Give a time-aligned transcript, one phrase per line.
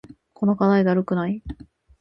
[0.33, 1.43] この課題だるくない？